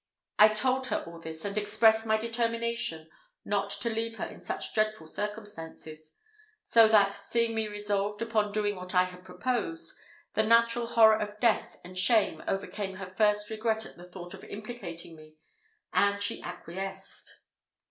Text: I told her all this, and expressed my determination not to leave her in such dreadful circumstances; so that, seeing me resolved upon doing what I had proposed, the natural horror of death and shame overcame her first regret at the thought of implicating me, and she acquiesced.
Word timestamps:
I 0.39 0.47
told 0.47 0.87
her 0.87 1.03
all 1.05 1.19
this, 1.19 1.45
and 1.45 1.55
expressed 1.55 2.07
my 2.07 2.17
determination 2.17 3.07
not 3.45 3.69
to 3.81 3.89
leave 3.91 4.15
her 4.15 4.25
in 4.25 4.41
such 4.41 4.73
dreadful 4.73 5.05
circumstances; 5.05 6.15
so 6.63 6.87
that, 6.87 7.13
seeing 7.13 7.53
me 7.53 7.67
resolved 7.67 8.19
upon 8.19 8.51
doing 8.51 8.77
what 8.77 8.95
I 8.95 9.03
had 9.03 9.23
proposed, 9.23 9.95
the 10.33 10.41
natural 10.41 10.87
horror 10.87 11.19
of 11.21 11.39
death 11.39 11.77
and 11.83 11.95
shame 11.95 12.41
overcame 12.47 12.95
her 12.95 13.13
first 13.15 13.47
regret 13.51 13.85
at 13.85 13.95
the 13.95 14.09
thought 14.09 14.33
of 14.33 14.43
implicating 14.45 15.15
me, 15.15 15.35
and 15.93 16.19
she 16.19 16.41
acquiesced. 16.41 17.41